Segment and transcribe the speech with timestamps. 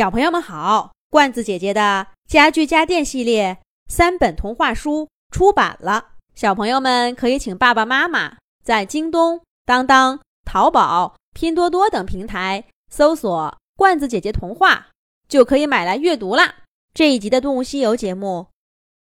[0.00, 14.88] 小朋友们好，罐子姐姐的家具家电系列三本童话书出版了，小朋友们可以请爸爸妈妈在京东、当当、淘宝、拼多多等平台搜索“罐子姐姐童话”，
[15.28, 16.54] 就可以买来阅读啦。
[16.94, 18.46] 这一集的《动物西游》节目，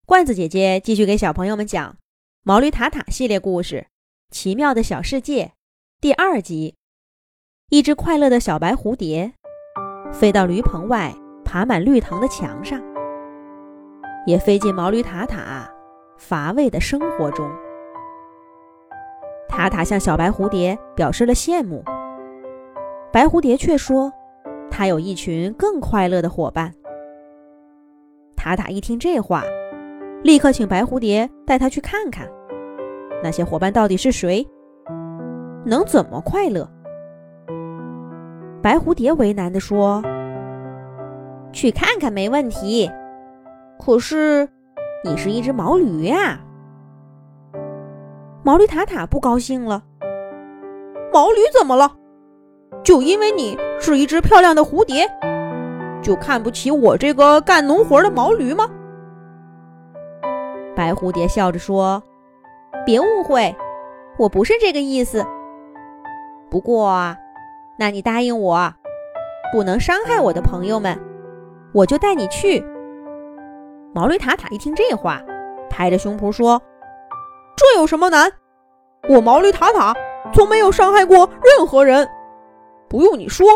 [0.04, 1.92] 罐子姐姐继续给小朋友们讲
[2.42, 3.86] 《毛驴塔塔》系列故事
[4.34, 5.44] 《奇妙的小世界》
[6.00, 6.74] 第二集：
[7.70, 9.34] 一只快乐的小白蝴蝶。
[10.12, 11.14] 飞到驴棚外，
[11.44, 12.80] 爬满绿藤的墙上，
[14.26, 15.68] 也飞进毛驴塔塔
[16.16, 17.48] 乏味的生活中。
[19.48, 21.82] 塔塔向小白蝴蝶表示了羡慕，
[23.12, 24.12] 白蝴蝶却说
[24.70, 26.72] ：“它有一群更快乐的伙伴。”
[28.36, 29.42] 塔塔一听这话，
[30.22, 32.28] 立刻请白蝴蝶带他去看看，
[33.22, 34.46] 那些伙伴到底是谁，
[35.64, 36.68] 能怎么快乐。
[38.60, 40.02] 白蝴蝶为难地说
[41.52, 42.90] ：“去看看没问题，
[43.78, 44.48] 可是
[45.04, 46.40] 你是一只毛驴呀。”
[48.42, 49.84] 毛驴塔塔不高兴了
[51.14, 51.92] ：“毛驴怎么了？
[52.82, 55.06] 就因为你是一只漂亮的蝴蝶，
[56.02, 58.68] 就看不起我这个干农活的毛驴吗？”
[60.74, 62.02] 白蝴蝶笑着说
[62.84, 63.54] ：“别误会，
[64.18, 65.24] 我不是这个意思。
[66.50, 67.16] 不过啊。”
[67.78, 68.74] 那你答应我，
[69.52, 70.98] 不能伤害我的朋友们，
[71.72, 72.60] 我就带你去。
[73.94, 75.22] 毛驴塔塔一听这话，
[75.70, 76.60] 拍着胸脯说
[77.56, 78.30] ：“这有什么难？
[79.08, 79.94] 我毛驴塔塔
[80.34, 82.06] 从没有伤害过任何人，
[82.88, 83.46] 不用你说，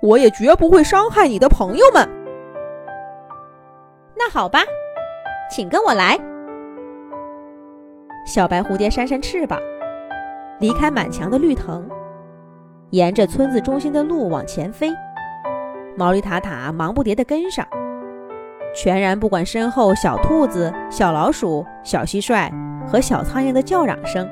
[0.00, 2.08] 我也绝不会伤害你的朋友们。”
[4.16, 4.60] 那好吧，
[5.50, 6.16] 请跟我来。
[8.24, 9.58] 小白蝴蝶扇扇翅膀，
[10.60, 11.84] 离开满墙的绿藤。
[12.90, 14.92] 沿着村子中心的路往前飞，
[15.96, 17.64] 毛驴塔塔忙不迭地跟上，
[18.74, 22.50] 全然不管身后小兔子、小老鼠、小蟋蟀
[22.84, 24.28] 和小苍蝇的叫嚷声。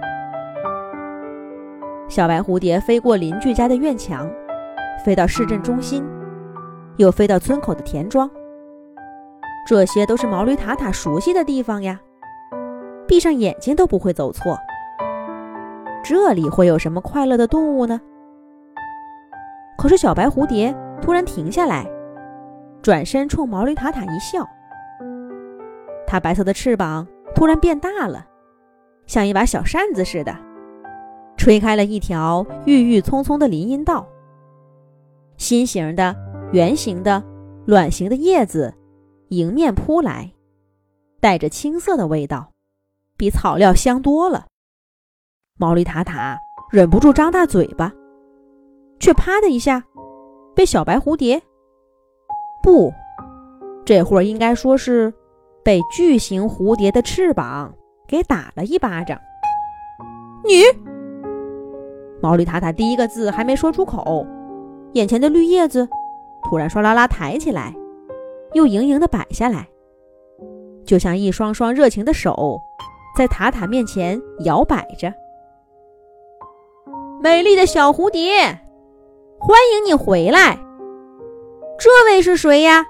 [2.08, 4.28] 小白蝴蝶飞过邻居家的院墙，
[5.04, 6.04] 飞到市镇中心，
[6.96, 8.28] 又飞到村口的田庄。
[9.68, 12.00] 这些都是毛驴塔塔熟悉的地方呀，
[13.06, 14.58] 闭上眼睛都不会走错。
[16.02, 18.00] 这里会有什么快乐的动物呢？
[19.78, 21.88] 可是，小白蝴蝶突然停下来，
[22.82, 24.44] 转身冲毛驴塔塔一笑。
[26.04, 28.26] 它白色的翅膀突然变大了，
[29.06, 30.36] 像一把小扇子似的，
[31.36, 34.04] 吹开了一条郁郁葱葱的林荫道。
[35.36, 36.16] 心形的、
[36.50, 37.22] 圆形的、
[37.64, 38.74] 卵形的叶子
[39.28, 40.32] 迎面扑来，
[41.20, 42.50] 带着青涩的味道，
[43.16, 44.46] 比草料香多了。
[45.56, 46.36] 毛驴塔塔
[46.72, 47.92] 忍不住张大嘴巴。
[49.00, 49.82] 却啪的一下，
[50.54, 51.40] 被小白蝴蝶
[52.62, 52.92] 不，
[53.84, 55.12] 这会儿应该说是
[55.62, 57.72] 被巨型蝴蝶的翅膀
[58.06, 59.18] 给打了一巴掌。
[60.44, 60.62] 你，
[62.20, 64.26] 毛驴塔塔第一个字还没说出口，
[64.92, 65.88] 眼前的绿叶子
[66.44, 67.74] 突然唰啦啦抬起来，
[68.54, 69.68] 又盈盈的摆下来，
[70.84, 72.60] 就像一双双热情的手，
[73.16, 75.12] 在塔塔面前摇摆着。
[77.20, 78.58] 美丽的小蝴蝶。
[79.40, 80.58] 欢迎你回来。
[81.78, 82.84] 这位是谁呀？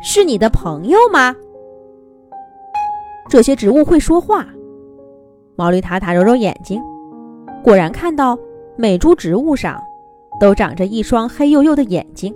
[0.00, 1.34] 是你的朋友吗？
[3.28, 4.46] 这些植物会说话。
[5.56, 6.80] 毛驴塔塔揉揉眼睛，
[7.64, 8.38] 果然看到
[8.76, 9.82] 每株植物上
[10.40, 12.32] 都长着一双黑黝黝的眼睛，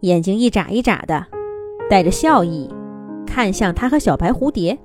[0.00, 1.26] 眼睛一眨一眨的，
[1.90, 2.72] 带着笑意，
[3.26, 4.78] 看向他和小白蝴蝶。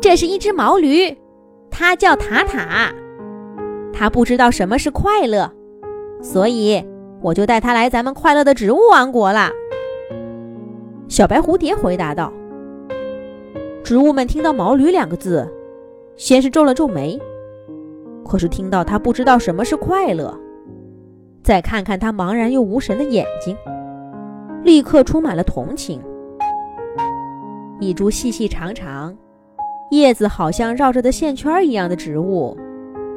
[0.00, 1.16] 这是一只毛驴，
[1.70, 2.94] 它叫塔塔。
[3.96, 5.50] 他不知道什么是快乐，
[6.20, 6.84] 所以
[7.22, 9.50] 我就带他来咱们快乐的植物王国了。
[11.08, 12.32] 小白蝴蝶回答道。
[13.84, 15.46] 植物们听到“毛驴”两个字，
[16.16, 17.20] 先是皱了皱眉，
[18.26, 20.34] 可是听到他不知道什么是快乐，
[21.42, 23.56] 再看看他茫然又无神的眼睛，
[24.64, 26.00] 立刻充满了同情。
[27.78, 29.14] 一株细细长长、
[29.90, 32.56] 叶子好像绕着的线圈一样的植物。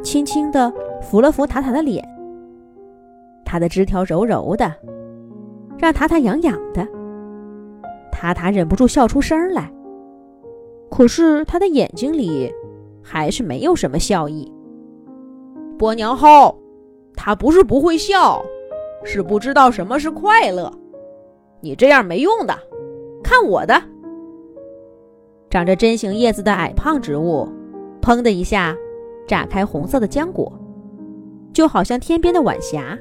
[0.04, 0.72] 轻轻地
[1.02, 2.08] 扶了扶塔塔的脸，
[3.44, 4.74] 它的枝条柔柔的，
[5.78, 6.88] 让塔塔痒痒的。
[8.12, 9.72] 塔塔忍不住笑出声来，
[10.90, 12.52] 可是他的眼睛里
[13.04, 14.52] 还是没有什么笑意。
[15.78, 16.56] 波娘号，
[17.16, 18.44] 他不是不会笑，
[19.04, 20.72] 是不知道什么是快乐。
[21.60, 22.58] 你这样没用的，
[23.24, 23.80] 看我的！
[25.50, 27.48] 长着针形叶子的矮胖植物，
[28.02, 28.76] 砰的一下。
[29.28, 30.52] 炸开红色的浆果，
[31.54, 32.98] 就好像天边的晚霞，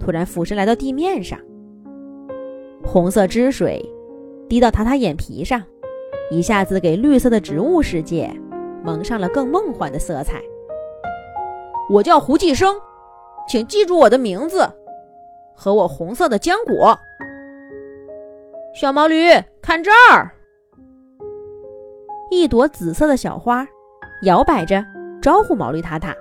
[0.00, 1.38] 突然俯身来到地面上。
[2.84, 3.84] 红色汁水
[4.48, 5.62] 滴到塔塔眼皮上，
[6.30, 8.30] 一下子给绿色的植物世界
[8.84, 10.42] 蒙上了更梦幻的色彩。
[11.90, 12.74] 我叫胡继生，
[13.48, 14.68] 请记住我的名字
[15.54, 16.98] 和我红色的浆果。
[18.74, 19.30] 小毛驴，
[19.60, 20.30] 看这儿！
[22.30, 23.66] 一朵紫色的小花
[24.22, 24.84] 摇摆着，
[25.28, 26.16] 招呼毛驴塔塔。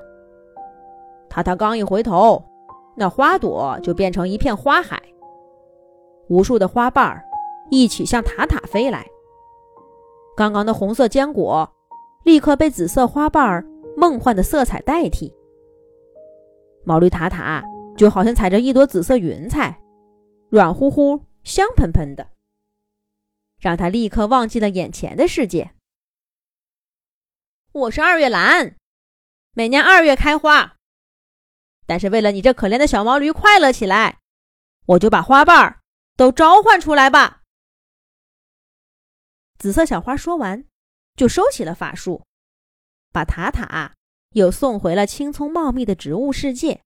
[1.29, 2.43] 塔塔刚一回头，
[2.93, 5.01] 那花朵就变成一片花海，
[6.27, 7.23] 无数的花瓣儿
[7.71, 9.07] 一起向塔塔飞来。
[10.35, 11.73] 刚刚的红色坚果
[12.25, 13.65] 立刻被紫色花瓣儿
[13.95, 15.33] 梦幻的色彩代替。
[16.83, 17.63] 毛驴塔塔
[17.95, 19.79] 就好像踩着一朵紫色云彩，
[20.49, 22.27] 软乎乎、香喷喷的，
[23.57, 25.71] 让他立刻忘记了眼前的世界。
[27.71, 28.75] 我是二月兰，
[29.57, 30.77] 每年二月开花。
[31.87, 34.19] 但是为了你这可怜的小毛驴快乐起来，
[34.85, 35.81] 我就把花瓣
[36.15, 37.41] 都召唤出来吧。
[39.57, 40.63] 紫色小花说完，
[41.15, 42.23] 就收起了法术，
[43.11, 43.95] 把塔塔
[44.33, 46.83] 又送回了青葱茂密的植物世界。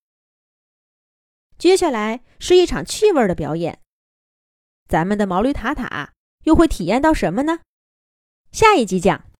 [1.58, 3.82] 接下来是一场气味的表演，
[4.88, 6.14] 咱们的毛驴塔塔
[6.46, 7.60] 又会体验到什么呢？
[8.54, 9.30] 下一集讲。